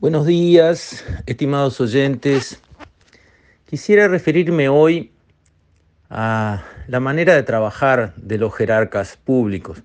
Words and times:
Buenos 0.00 0.26
días, 0.26 1.04
estimados 1.26 1.80
oyentes. 1.80 2.62
Quisiera 3.66 4.06
referirme 4.06 4.68
hoy 4.68 5.10
a 6.08 6.62
la 6.86 7.00
manera 7.00 7.34
de 7.34 7.42
trabajar 7.42 8.14
de 8.14 8.38
los 8.38 8.54
jerarcas 8.54 9.16
públicos. 9.16 9.82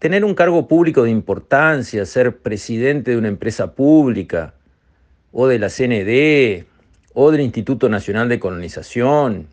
Tener 0.00 0.24
un 0.24 0.34
cargo 0.34 0.66
público 0.66 1.04
de 1.04 1.10
importancia, 1.10 2.04
ser 2.04 2.38
presidente 2.38 3.12
de 3.12 3.18
una 3.18 3.28
empresa 3.28 3.76
pública 3.76 4.54
o 5.30 5.46
de 5.46 5.60
la 5.60 5.68
CND 5.68 6.66
o 7.14 7.30
del 7.30 7.42
Instituto 7.42 7.88
Nacional 7.88 8.28
de 8.28 8.40
Colonización 8.40 9.46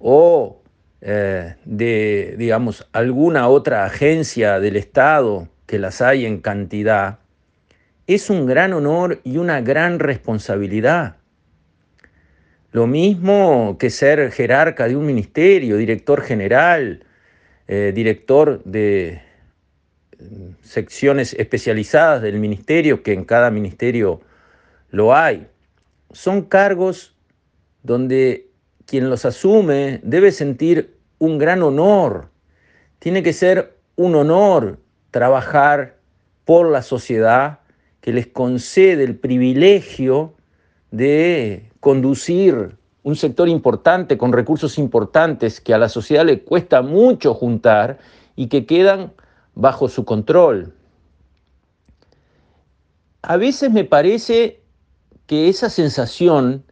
o 0.00 0.60
eh, 1.00 1.54
de, 1.64 2.34
digamos, 2.36 2.88
alguna 2.90 3.46
otra 3.46 3.84
agencia 3.84 4.58
del 4.58 4.74
Estado 4.74 5.51
que 5.72 5.78
las 5.78 6.02
hay 6.02 6.26
en 6.26 6.42
cantidad, 6.42 7.20
es 8.06 8.28
un 8.28 8.44
gran 8.44 8.74
honor 8.74 9.22
y 9.24 9.38
una 9.38 9.62
gran 9.62 10.00
responsabilidad. 10.00 11.16
Lo 12.72 12.86
mismo 12.86 13.78
que 13.78 13.88
ser 13.88 14.30
jerarca 14.32 14.86
de 14.86 14.96
un 14.96 15.06
ministerio, 15.06 15.78
director 15.78 16.20
general, 16.20 17.06
eh, 17.68 17.90
director 17.94 18.62
de 18.64 19.22
mm, 20.18 20.62
secciones 20.62 21.32
especializadas 21.38 22.20
del 22.20 22.38
ministerio, 22.38 23.02
que 23.02 23.14
en 23.14 23.24
cada 23.24 23.50
ministerio 23.50 24.20
lo 24.90 25.16
hay. 25.16 25.46
Son 26.10 26.42
cargos 26.42 27.16
donde 27.82 28.50
quien 28.84 29.08
los 29.08 29.24
asume 29.24 30.00
debe 30.02 30.32
sentir 30.32 30.98
un 31.18 31.38
gran 31.38 31.62
honor. 31.62 32.28
Tiene 32.98 33.22
que 33.22 33.32
ser 33.32 33.78
un 33.96 34.14
honor 34.16 34.81
trabajar 35.12 35.98
por 36.44 36.68
la 36.68 36.82
sociedad 36.82 37.60
que 38.00 38.12
les 38.12 38.26
concede 38.26 39.04
el 39.04 39.16
privilegio 39.16 40.34
de 40.90 41.70
conducir 41.78 42.76
un 43.04 43.14
sector 43.14 43.48
importante 43.48 44.18
con 44.18 44.32
recursos 44.32 44.78
importantes 44.78 45.60
que 45.60 45.74
a 45.74 45.78
la 45.78 45.88
sociedad 45.88 46.24
le 46.24 46.42
cuesta 46.42 46.82
mucho 46.82 47.34
juntar 47.34 47.98
y 48.34 48.48
que 48.48 48.66
quedan 48.66 49.12
bajo 49.54 49.88
su 49.88 50.04
control. 50.04 50.74
A 53.22 53.36
veces 53.36 53.70
me 53.70 53.84
parece 53.84 54.62
que 55.26 55.48
esa 55.48 55.68
sensación 55.70 56.64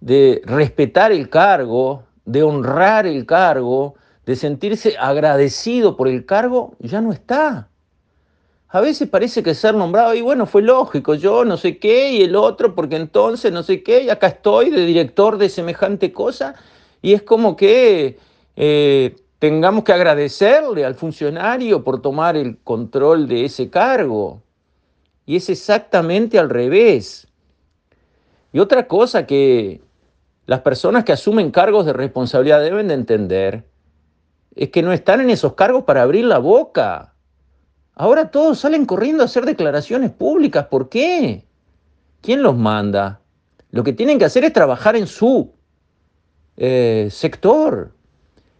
de 0.00 0.42
respetar 0.44 1.12
el 1.12 1.28
cargo, 1.28 2.04
de 2.24 2.42
honrar 2.42 3.06
el 3.06 3.26
cargo, 3.26 3.94
de 4.26 4.36
sentirse 4.36 4.96
agradecido 4.98 5.96
por 5.96 6.08
el 6.08 6.24
cargo, 6.24 6.74
ya 6.78 7.00
no 7.00 7.12
está. 7.12 7.68
A 8.68 8.80
veces 8.80 9.08
parece 9.08 9.42
que 9.42 9.54
ser 9.54 9.74
nombrado, 9.74 10.14
y 10.14 10.20
bueno, 10.20 10.46
fue 10.46 10.62
lógico, 10.62 11.14
yo 11.14 11.44
no 11.44 11.56
sé 11.56 11.78
qué, 11.78 12.12
y 12.12 12.22
el 12.22 12.34
otro, 12.34 12.74
porque 12.74 12.96
entonces 12.96 13.52
no 13.52 13.62
sé 13.62 13.82
qué, 13.82 14.02
y 14.02 14.10
acá 14.10 14.28
estoy 14.28 14.70
de 14.70 14.84
director 14.84 15.38
de 15.38 15.48
semejante 15.48 16.12
cosa, 16.12 16.54
y 17.00 17.12
es 17.12 17.22
como 17.22 17.54
que 17.54 18.18
eh, 18.56 19.14
tengamos 19.38 19.84
que 19.84 19.92
agradecerle 19.92 20.84
al 20.84 20.94
funcionario 20.94 21.84
por 21.84 22.00
tomar 22.00 22.36
el 22.36 22.58
control 22.58 23.28
de 23.28 23.44
ese 23.44 23.70
cargo. 23.70 24.42
Y 25.26 25.36
es 25.36 25.48
exactamente 25.50 26.38
al 26.38 26.50
revés. 26.50 27.26
Y 28.52 28.58
otra 28.58 28.86
cosa 28.86 29.26
que 29.26 29.82
las 30.46 30.60
personas 30.60 31.04
que 31.04 31.12
asumen 31.12 31.50
cargos 31.50 31.86
de 31.86 31.92
responsabilidad 31.92 32.62
deben 32.62 32.88
de 32.88 32.94
entender 32.94 33.64
que 34.54 34.82
no 34.82 34.92
están 34.92 35.20
en 35.20 35.30
esos 35.30 35.54
cargos 35.54 35.84
para 35.84 36.02
abrir 36.02 36.24
la 36.24 36.38
boca. 36.38 37.14
Ahora 37.94 38.30
todos 38.30 38.58
salen 38.58 38.86
corriendo 38.86 39.22
a 39.22 39.26
hacer 39.26 39.44
declaraciones 39.44 40.10
públicas. 40.10 40.66
¿Por 40.66 40.88
qué? 40.88 41.44
¿Quién 42.20 42.42
los 42.42 42.56
manda? 42.56 43.20
Lo 43.70 43.84
que 43.84 43.92
tienen 43.92 44.18
que 44.18 44.24
hacer 44.24 44.44
es 44.44 44.52
trabajar 44.52 44.96
en 44.96 45.06
su 45.06 45.52
eh, 46.56 47.08
sector. 47.10 47.92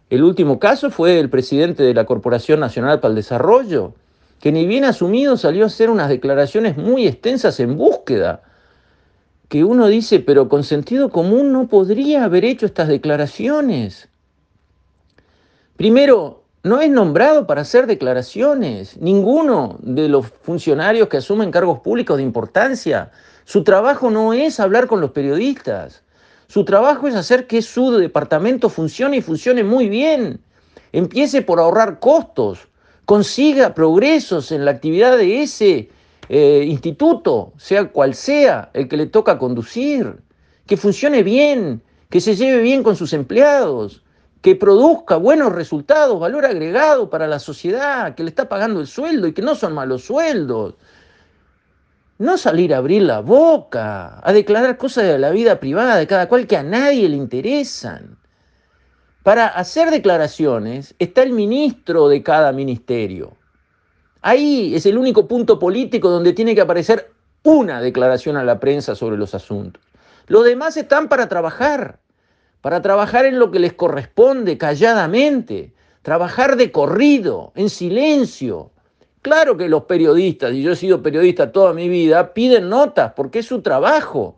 El 0.09 0.23
último 0.23 0.59
caso 0.59 0.91
fue 0.91 1.19
el 1.19 1.29
presidente 1.29 1.83
de 1.83 1.93
la 1.93 2.05
Corporación 2.05 2.59
Nacional 2.59 2.99
para 2.99 3.09
el 3.09 3.15
Desarrollo, 3.15 3.95
que 4.39 4.51
ni 4.51 4.65
bien 4.65 4.85
asumido 4.85 5.37
salió 5.37 5.63
a 5.63 5.67
hacer 5.67 5.89
unas 5.89 6.09
declaraciones 6.09 6.77
muy 6.77 7.07
extensas 7.07 7.59
en 7.59 7.77
búsqueda, 7.77 8.43
que 9.49 9.63
uno 9.63 9.87
dice, 9.87 10.19
pero 10.19 10.47
con 10.47 10.63
sentido 10.63 11.09
común 11.09 11.51
no 11.51 11.67
podría 11.67 12.23
haber 12.23 12.45
hecho 12.45 12.65
estas 12.65 12.87
declaraciones. 12.87 14.09
Primero, 15.77 16.43
no 16.63 16.79
es 16.79 16.89
nombrado 16.89 17.45
para 17.45 17.61
hacer 17.61 17.85
declaraciones. 17.85 18.97
Ninguno 18.97 19.77
de 19.81 20.07
los 20.07 20.27
funcionarios 20.27 21.09
que 21.09 21.17
asumen 21.17 21.51
cargos 21.51 21.79
públicos 21.79 22.17
de 22.17 22.23
importancia. 22.23 23.11
Su 23.43 23.63
trabajo 23.63 24.09
no 24.09 24.31
es 24.31 24.59
hablar 24.59 24.87
con 24.87 25.01
los 25.01 25.11
periodistas. 25.11 26.01
Su 26.47 26.63
trabajo 26.63 27.07
es 27.07 27.15
hacer 27.15 27.45
que 27.45 27.61
su 27.61 27.91
departamento 27.91 28.69
funcione 28.69 29.17
y 29.17 29.21
funcione 29.21 29.63
muy 29.63 29.89
bien. 29.89 30.39
Empiece 30.93 31.41
por 31.41 31.59
ahorrar 31.59 31.99
costos, 31.99 32.69
consiga 33.03 33.73
progresos 33.73 34.53
en 34.53 34.63
la 34.63 34.71
actividad 34.71 35.17
de 35.17 35.41
ese 35.43 35.89
eh, 36.29 36.63
instituto, 36.65 37.51
sea 37.57 37.89
cual 37.89 38.15
sea 38.15 38.69
el 38.73 38.87
que 38.87 38.95
le 38.95 39.07
toca 39.07 39.37
conducir, 39.37 40.21
que 40.65 40.77
funcione 40.77 41.21
bien, 41.21 41.81
que 42.09 42.21
se 42.21 42.35
lleve 42.35 42.61
bien 42.61 42.81
con 42.81 42.95
sus 42.95 43.11
empleados, 43.11 44.04
que 44.45 44.55
produzca 44.55 45.15
buenos 45.15 45.51
resultados, 45.53 46.19
valor 46.19 46.45
agregado 46.45 47.09
para 47.09 47.25
la 47.25 47.39
sociedad, 47.39 48.13
que 48.13 48.21
le 48.21 48.29
está 48.29 48.47
pagando 48.47 48.79
el 48.79 48.85
sueldo 48.85 49.25
y 49.25 49.33
que 49.33 49.41
no 49.41 49.55
son 49.55 49.73
malos 49.73 50.03
sueldos. 50.03 50.75
No 52.19 52.37
salir 52.37 52.71
a 52.71 52.77
abrir 52.77 53.01
la 53.01 53.21
boca, 53.21 54.21
a 54.23 54.33
declarar 54.33 54.77
cosas 54.77 55.05
de 55.05 55.17
la 55.17 55.31
vida 55.31 55.59
privada 55.59 55.95
de 55.95 56.05
cada 56.05 56.29
cual 56.29 56.45
que 56.45 56.57
a 56.57 56.61
nadie 56.61 57.09
le 57.09 57.15
interesan. 57.15 58.19
Para 59.23 59.47
hacer 59.47 59.89
declaraciones 59.89 60.93
está 60.99 61.23
el 61.23 61.31
ministro 61.31 62.07
de 62.07 62.21
cada 62.21 62.51
ministerio. 62.51 63.35
Ahí 64.21 64.75
es 64.75 64.85
el 64.85 64.99
único 64.99 65.27
punto 65.27 65.57
político 65.57 66.11
donde 66.11 66.33
tiene 66.33 66.53
que 66.53 66.61
aparecer 66.61 67.11
una 67.41 67.81
declaración 67.81 68.37
a 68.37 68.43
la 68.43 68.59
prensa 68.59 68.93
sobre 68.93 69.17
los 69.17 69.33
asuntos. 69.33 69.81
Los 70.27 70.45
demás 70.45 70.77
están 70.77 71.09
para 71.09 71.27
trabajar 71.27 71.97
para 72.65 72.81
trabajar 72.81 73.27
en 73.27 73.37
lo 73.37 73.51
que 73.51 73.59
les 73.59 73.73
corresponde 73.73 74.57
calladamente, 74.57 75.71
trabajar 76.01 76.55
de 76.55 76.71
corrido, 76.71 77.51
en 77.53 77.69
silencio. 77.69 78.71
Claro 79.21 79.55
que 79.55 79.69
los 79.69 79.83
periodistas, 79.83 80.51
y 80.51 80.63
yo 80.63 80.71
he 80.71 80.75
sido 80.75 81.03
periodista 81.03 81.51
toda 81.51 81.73
mi 81.73 81.89
vida, 81.89 82.33
piden 82.33 82.69
notas 82.69 83.13
porque 83.15 83.37
es 83.37 83.45
su 83.45 83.61
trabajo, 83.61 84.37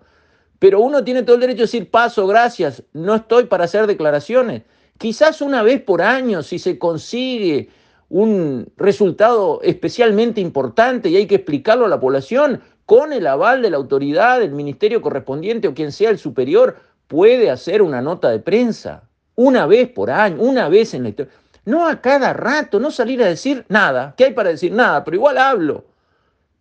pero 0.59 0.81
uno 0.81 1.05
tiene 1.05 1.23
todo 1.23 1.35
el 1.35 1.39
derecho 1.39 1.61
a 1.61 1.67
decir 1.67 1.89
paso, 1.89 2.27
gracias, 2.27 2.83
no 2.91 3.15
estoy 3.15 3.45
para 3.45 3.63
hacer 3.63 3.87
declaraciones. 3.87 4.63
Quizás 4.97 5.39
una 5.39 5.63
vez 5.63 5.81
por 5.81 6.01
año, 6.01 6.43
si 6.43 6.59
se 6.59 6.77
consigue 6.77 7.69
un 8.09 8.67
resultado 8.75 9.61
especialmente 9.63 10.41
importante 10.41 11.07
y 11.07 11.15
hay 11.15 11.27
que 11.27 11.35
explicarlo 11.35 11.85
a 11.85 11.89
la 11.89 12.01
población 12.01 12.59
con 12.85 13.13
el 13.13 13.25
aval 13.25 13.61
de 13.61 13.69
la 13.69 13.77
autoridad, 13.77 14.41
del 14.41 14.51
ministerio 14.51 15.01
correspondiente 15.01 15.69
o 15.69 15.73
quien 15.73 15.93
sea 15.93 16.09
el 16.09 16.19
superior, 16.19 16.75
puede 17.07 17.49
hacer 17.49 17.81
una 17.81 18.01
nota 18.01 18.29
de 18.29 18.39
prensa 18.39 19.03
una 19.35 19.65
vez 19.65 19.89
por 19.89 20.09
año, 20.09 20.41
una 20.41 20.67
vez 20.67 20.93
en 20.93 21.03
la 21.03 21.09
historia. 21.09 21.31
No 21.65 21.87
a 21.87 22.01
cada 22.01 22.33
rato, 22.33 22.79
no 22.79 22.91
salir 22.91 23.21
a 23.21 23.27
decir 23.27 23.65
nada. 23.69 24.13
¿Qué 24.17 24.25
hay 24.25 24.33
para 24.33 24.49
decir? 24.49 24.71
Nada, 24.71 25.03
pero 25.03 25.15
igual 25.15 25.37
hablo. 25.37 25.85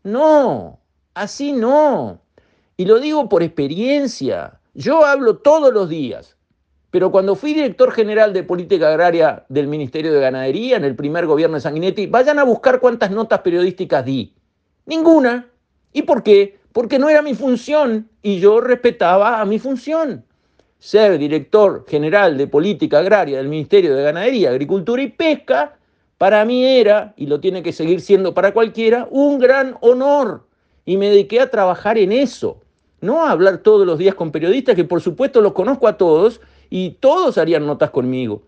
No, 0.03 0.79
así 1.15 1.53
no. 1.53 2.21
Y 2.77 2.84
lo 2.84 2.99
digo 2.99 3.29
por 3.29 3.43
experiencia. 3.43 4.61
Yo 4.75 5.05
hablo 5.05 5.39
todos 5.39 5.73
los 5.73 5.89
días. 5.89 6.37
Pero 6.91 7.11
cuando 7.11 7.34
fui 7.34 7.55
director 7.55 7.93
general 7.93 8.33
de 8.33 8.43
política 8.43 8.89
agraria 8.89 9.45
del 9.49 9.69
Ministerio 9.69 10.13
de 10.13 10.21
Ganadería 10.21 10.77
en 10.77 10.84
el 10.84 10.97
primer 10.97 11.27
gobierno 11.27 11.57
de 11.57 11.61
Sanguinetti, 11.61 12.07
vayan 12.07 12.39
a 12.39 12.45
buscar 12.45 12.81
cuántas 12.81 13.10
notas 13.10 13.41
periodísticas 13.41 14.04
di. 14.04 14.34
Ninguna. 14.87 15.49
¿Y 15.92 16.03
por 16.03 16.22
qué? 16.22 16.59
Porque 16.72 16.99
no 16.99 17.09
era 17.09 17.22
mi 17.22 17.34
función 17.34 18.10
y 18.22 18.39
yo 18.39 18.60
respetaba 18.60 19.41
a 19.41 19.45
mi 19.45 19.59
función 19.59 20.26
ser 20.78 21.19
director 21.19 21.84
general 21.89 22.37
de 22.37 22.47
política 22.47 22.99
agraria 22.99 23.39
del 23.39 23.49
Ministerio 23.49 23.95
de 23.95 24.03
Ganadería, 24.03 24.51
Agricultura 24.51 25.03
y 25.03 25.09
Pesca, 25.09 25.77
para 26.19 26.45
mí 26.45 26.65
era, 26.65 27.13
y 27.17 27.27
lo 27.27 27.41
tiene 27.41 27.63
que 27.63 27.73
seguir 27.73 28.01
siendo 28.01 28.33
para 28.33 28.53
cualquiera, 28.53 29.07
un 29.11 29.39
gran 29.39 29.77
honor. 29.81 30.47
Y 30.84 30.97
me 30.97 31.11
dediqué 31.11 31.41
a 31.41 31.51
trabajar 31.51 31.99
en 31.99 32.13
eso, 32.13 32.61
no 33.01 33.25
a 33.25 33.31
hablar 33.31 33.59
todos 33.59 33.87
los 33.87 33.99
días 33.99 34.15
con 34.15 34.31
periodistas, 34.33 34.75
que 34.75 34.84
por 34.84 35.01
supuesto 35.01 35.41
los 35.41 35.53
conozco 35.53 35.89
a 35.89 35.99
todos, 35.99 36.41
y 36.71 36.91
todos 37.01 37.39
harían 37.39 37.67
notas 37.67 37.91
conmigo, 37.91 38.43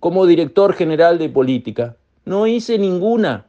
como 0.00 0.26
director 0.26 0.74
general 0.74 1.18
de 1.18 1.28
política. 1.28 1.96
No 2.24 2.46
hice 2.46 2.78
ninguna. 2.78 3.46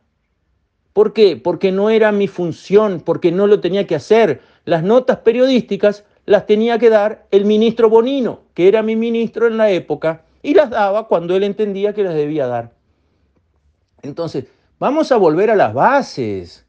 ¿Por 0.94 1.14
qué? 1.14 1.36
Porque 1.36 1.72
no 1.72 1.90
era 1.90 2.12
mi 2.12 2.28
función, 2.28 3.02
porque 3.04 3.32
no 3.32 3.48
lo 3.48 3.60
tenía 3.60 3.88
que 3.88 3.96
hacer. 3.96 4.42
Las 4.66 4.84
notas 4.84 5.18
periodísticas 5.20 6.06
las 6.26 6.46
tenía 6.46 6.80
que 6.80 6.90
dar 6.90 7.28
el 7.32 7.46
ministro 7.46 7.90
Bonino, 7.90 8.42
que 8.54 8.68
era 8.68 8.82
mi 8.82 8.96
ministro 8.96 9.48
en 9.48 9.58
la 9.58 9.70
época, 9.72 10.24
y 10.42 10.54
las 10.54 10.70
daba 10.70 11.08
cuando 11.08 11.36
él 11.36 11.44
entendía 11.44 11.94
que 11.94 12.04
las 12.04 12.16
debía 12.16 12.48
dar. 12.48 12.72
Entonces, 14.02 14.46
vamos 14.80 15.12
a 15.12 15.18
volver 15.18 15.50
a 15.50 15.56
las 15.56 15.74
bases. 15.74 16.66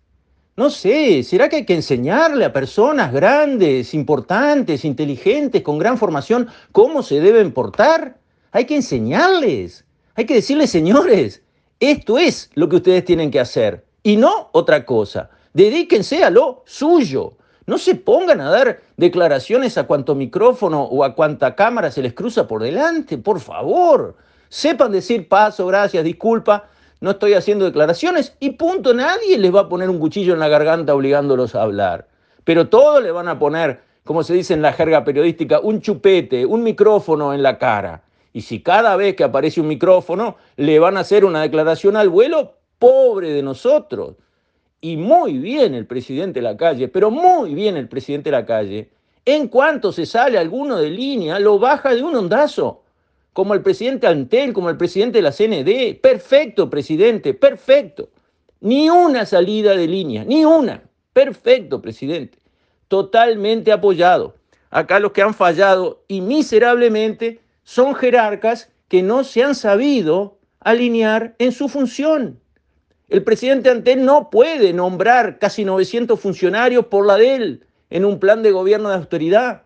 No 0.57 0.71
sé, 0.71 1.25
¿será 1.25 1.49
que 1.49 1.57
hay 1.57 1.65
que 1.65 1.75
enseñarle 1.75 2.45
a 2.45 2.53
personas 2.53 3.13
grandes, 3.13 3.93
importantes, 3.93 4.85
inteligentes, 4.85 5.63
con 5.63 5.79
gran 5.79 5.99
formación, 5.99 6.49
cómo 6.71 7.03
se 7.03 7.21
deben 7.21 7.53
portar? 7.53 8.19
Hay 8.53 8.65
que 8.67 8.77
enseñarles. 8.77 9.85
Hay 10.15 10.27
que 10.27 10.35
decirles, 10.35 10.71
señores, 10.71 11.43
esto 11.81 12.19
es 12.19 12.51
lo 12.55 12.69
que 12.69 12.77
ustedes 12.77 13.05
tienen 13.05 13.33
que 13.33 13.41
hacer 13.41 13.85
y 14.05 14.17
no 14.17 14.51
otra 14.53 14.87
cosa. 14.87 15.31
Dedíquense 15.53 16.23
a 16.23 16.31
lo 16.31 16.63
suyo. 16.67 17.37
No 17.67 17.79
se 17.79 17.95
pongan 17.95 18.41
a 18.43 18.51
dar 18.51 18.81
declaraciones 18.97 19.79
a 19.79 19.87
cuanto 19.87 20.15
micrófono 20.15 20.83
o 20.83 21.03
a 21.03 21.15
cuanta 21.15 21.55
cámara 21.55 21.91
se 21.91 22.03
les 22.03 22.13
cruza 22.13 22.47
por 22.47 22.63
delante, 22.63 23.17
por 23.17 23.41
favor. 23.41 24.17
Sepan 24.51 24.93
decir 24.93 25.29
paso, 25.29 25.67
gracias, 25.67 26.05
disculpa, 26.05 26.69
no 27.01 27.13
estoy 27.13 27.33
haciendo 27.33 27.65
declaraciones 27.65 28.37
y 28.39 28.51
punto, 28.51 28.93
nadie 28.93 29.39
les 29.39 29.55
va 29.55 29.61
a 29.61 29.69
poner 29.69 29.89
un 29.89 29.99
cuchillo 29.99 30.35
en 30.35 30.41
la 30.41 30.49
garganta 30.49 30.95
obligándolos 30.95 31.55
a 31.55 31.63
hablar. 31.63 32.07
Pero 32.45 32.69
todos 32.69 33.03
le 33.03 33.11
van 33.11 33.29
a 33.29 33.39
poner, 33.39 33.81
como 34.05 34.23
se 34.23 34.35
dice 34.35 34.53
en 34.53 34.61
la 34.61 34.75
jerga 34.75 35.03
periodística, 35.03 35.61
un 35.61 35.81
chupete, 35.81 36.45
un 36.45 36.63
micrófono 36.63 37.33
en 37.33 37.43
la 37.43 37.59
cara. 37.59 38.03
Y 38.35 38.43
si 38.43 38.63
cada 38.63 38.95
vez 38.97 39.17
que 39.17 39.25
aparece 39.25 39.63
un 39.63 39.69
micrófono 39.69 40.37
le 40.57 40.79
van 40.79 40.99
a 40.99 41.01
hacer 41.01 41.25
una 41.25 41.41
declaración 41.41 41.97
al 41.97 42.11
vuelo, 42.11 42.57
pobre 42.79 43.33
de 43.33 43.43
nosotros 43.43 44.17
y 44.85 44.99
muy 44.99 45.39
bien 45.39 45.75
el 45.75 45.87
presidente 45.87 46.41
de 46.41 46.45
la 46.45 46.59
calle, 46.59 46.89
pero 46.89 47.11
muy 47.11 47.55
bien 47.55 47.79
el 47.79 47.89
presidente 47.89 48.29
de 48.31 48.37
la 48.37 48.45
calle, 48.45 48.91
en 49.25 49.49
cuanto 49.49 49.93
se 49.93 50.05
sale 50.05 50.37
alguno 50.37 50.77
de 50.77 50.91
línea, 50.91 51.39
lo 51.39 51.59
baja 51.59 51.95
de 51.95 52.03
un 52.03 52.15
ondazo, 52.15 52.83
como 53.33 53.55
el 53.55 53.63
presidente 53.63 54.07
Antel, 54.07 54.53
como 54.53 54.69
el 54.69 54.77
presidente 54.77 55.17
de 55.17 55.23
la 55.23 55.33
CND. 55.33 55.99
Perfecto, 56.03 56.69
presidente, 56.69 57.33
perfecto. 57.33 58.11
Ni 58.61 58.91
una 58.91 59.25
salida 59.25 59.75
de 59.75 59.89
línea, 59.89 60.23
ni 60.23 60.45
una. 60.45 60.83
Perfecto, 61.15 61.81
presidente. 61.81 62.39
Totalmente 62.89 63.73
apoyado. 63.73 64.35
Acá 64.69 65.01
los 65.01 65.13
que 65.13 65.23
han 65.23 65.33
fallado 65.33 66.05
y 66.09 66.21
miserablemente 66.21 67.41
son 67.63 67.95
jerarcas 67.95 68.71
que 68.89 69.03
no 69.03 69.25
se 69.25 69.45
han 69.45 69.55
sabido 69.55 70.37
alinear 70.61 71.37
en 71.39 71.53
su 71.53 71.71
función. 71.71 72.39
El 73.15 73.23
presidente 73.23 73.71
Antel 73.71 74.05
no 74.05 74.29
puede 74.29 74.73
nombrar 74.73 75.39
casi 75.39 75.65
900 75.65 76.19
funcionarios 76.19 76.87
por 76.87 77.07
la 77.07 77.17
de 77.17 77.37
él 77.37 77.67
en 77.89 78.05
un 78.05 78.19
plan 78.19 78.43
de 78.43 78.51
gobierno 78.51 78.89
de 78.89 78.97
autoridad. 78.97 79.63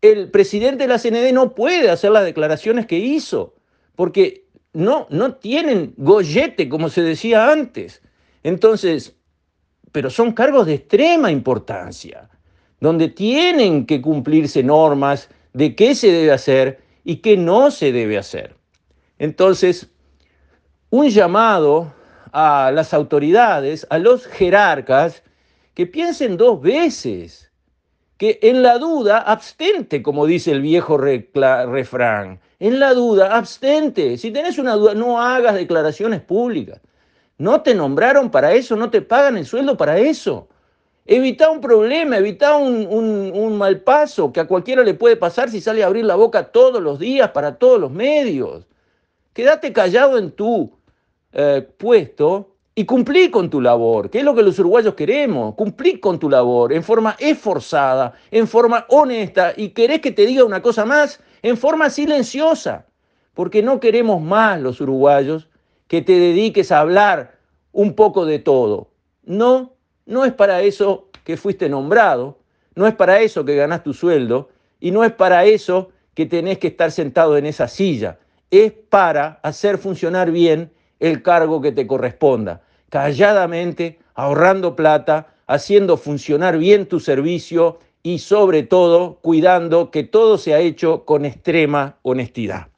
El 0.00 0.32
presidente 0.32 0.82
de 0.82 0.88
la 0.88 0.98
CND 0.98 1.32
no 1.32 1.54
puede 1.54 1.90
hacer 1.90 2.10
las 2.10 2.24
declaraciones 2.24 2.88
que 2.88 2.98
hizo, 2.98 3.54
porque 3.94 4.48
no, 4.72 5.06
no 5.10 5.36
tienen 5.36 5.94
gollete, 5.96 6.68
como 6.68 6.88
se 6.88 7.02
decía 7.02 7.52
antes. 7.52 8.02
Entonces, 8.42 9.14
pero 9.92 10.10
son 10.10 10.32
cargos 10.32 10.66
de 10.66 10.74
extrema 10.74 11.30
importancia, 11.30 12.30
donde 12.80 13.06
tienen 13.06 13.86
que 13.86 14.02
cumplirse 14.02 14.64
normas 14.64 15.28
de 15.52 15.76
qué 15.76 15.94
se 15.94 16.10
debe 16.10 16.32
hacer 16.32 16.80
y 17.04 17.18
qué 17.18 17.36
no 17.36 17.70
se 17.70 17.92
debe 17.92 18.18
hacer. 18.18 18.56
Entonces, 19.20 19.88
un 20.90 21.08
llamado 21.10 22.01
a 22.32 22.70
las 22.72 22.94
autoridades, 22.94 23.86
a 23.90 23.98
los 23.98 24.26
jerarcas, 24.26 25.22
que 25.74 25.86
piensen 25.86 26.36
dos 26.36 26.60
veces, 26.60 27.50
que 28.16 28.38
en 28.42 28.62
la 28.62 28.78
duda 28.78 29.18
abstente, 29.18 30.02
como 30.02 30.26
dice 30.26 30.52
el 30.52 30.62
viejo 30.62 30.96
refrán, 30.98 32.40
en 32.58 32.78
la 32.78 32.94
duda 32.94 33.36
abstente. 33.36 34.16
Si 34.18 34.30
tenés 34.30 34.58
una 34.58 34.74
duda, 34.74 34.94
no 34.94 35.20
hagas 35.20 35.54
declaraciones 35.54 36.20
públicas. 36.20 36.80
No 37.38 37.62
te 37.62 37.74
nombraron 37.74 38.30
para 38.30 38.52
eso, 38.52 38.76
no 38.76 38.90
te 38.90 39.02
pagan 39.02 39.36
el 39.36 39.46
sueldo 39.46 39.76
para 39.76 39.98
eso. 39.98 40.48
Evita 41.04 41.50
un 41.50 41.60
problema, 41.60 42.18
evita 42.18 42.56
un, 42.56 42.86
un, 42.86 43.58
mal 43.58 43.80
paso 43.80 44.32
que 44.32 44.38
a 44.38 44.46
cualquiera 44.46 44.84
le 44.84 44.94
puede 44.94 45.16
pasar 45.16 45.50
si 45.50 45.60
sale 45.60 45.82
a 45.82 45.88
abrir 45.88 46.04
la 46.04 46.14
boca 46.14 46.52
todos 46.52 46.80
los 46.80 47.00
días 47.00 47.30
para 47.32 47.56
todos 47.56 47.80
los 47.80 47.90
medios. 47.90 48.64
Quédate 49.32 49.72
callado 49.72 50.16
en 50.18 50.30
tu 50.30 50.70
eh, 51.32 51.66
puesto 51.78 52.52
y 52.74 52.84
cumplí 52.84 53.30
con 53.30 53.50
tu 53.50 53.60
labor, 53.60 54.08
que 54.08 54.18
es 54.18 54.24
lo 54.24 54.34
que 54.34 54.42
los 54.42 54.58
uruguayos 54.58 54.94
queremos, 54.94 55.54
cumplí 55.54 55.98
con 56.00 56.18
tu 56.18 56.30
labor 56.30 56.72
en 56.72 56.82
forma 56.82 57.16
esforzada, 57.18 58.14
en 58.30 58.48
forma 58.48 58.86
honesta, 58.88 59.52
y 59.56 59.70
querés 59.70 60.00
que 60.00 60.10
te 60.10 60.24
diga 60.24 60.44
una 60.44 60.62
cosa 60.62 60.86
más, 60.86 61.20
en 61.42 61.56
forma 61.56 61.90
silenciosa, 61.90 62.86
porque 63.34 63.62
no 63.62 63.78
queremos 63.78 64.22
más 64.22 64.60
los 64.60 64.80
uruguayos 64.80 65.48
que 65.86 66.00
te 66.00 66.18
dediques 66.18 66.72
a 66.72 66.80
hablar 66.80 67.38
un 67.72 67.94
poco 67.94 68.24
de 68.24 68.38
todo. 68.38 68.90
No, 69.24 69.74
no 70.06 70.24
es 70.24 70.32
para 70.32 70.62
eso 70.62 71.08
que 71.24 71.36
fuiste 71.36 71.68
nombrado, 71.68 72.38
no 72.74 72.86
es 72.86 72.94
para 72.94 73.20
eso 73.20 73.44
que 73.44 73.56
ganás 73.56 73.82
tu 73.82 73.92
sueldo, 73.92 74.48
y 74.80 74.90
no 74.90 75.04
es 75.04 75.12
para 75.12 75.44
eso 75.44 75.90
que 76.14 76.24
tenés 76.24 76.58
que 76.58 76.68
estar 76.68 76.90
sentado 76.90 77.36
en 77.36 77.44
esa 77.44 77.68
silla, 77.68 78.18
es 78.50 78.72
para 78.72 79.40
hacer 79.42 79.78
funcionar 79.78 80.30
bien 80.30 80.72
el 81.02 81.22
cargo 81.22 81.60
que 81.60 81.72
te 81.72 81.86
corresponda, 81.86 82.62
calladamente, 82.88 83.98
ahorrando 84.14 84.76
plata, 84.76 85.34
haciendo 85.48 85.96
funcionar 85.96 86.58
bien 86.58 86.86
tu 86.86 87.00
servicio 87.00 87.80
y 88.04 88.20
sobre 88.20 88.62
todo 88.62 89.18
cuidando 89.20 89.90
que 89.90 90.04
todo 90.04 90.38
sea 90.38 90.60
hecho 90.60 91.04
con 91.04 91.24
extrema 91.24 91.96
honestidad. 92.02 92.68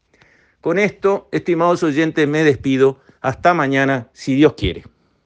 Con 0.62 0.78
esto, 0.78 1.28
estimados 1.32 1.82
oyentes, 1.82 2.26
me 2.26 2.42
despido. 2.44 2.98
Hasta 3.20 3.52
mañana, 3.52 4.08
si 4.14 4.34
Dios 4.34 4.54
quiere. 4.54 4.84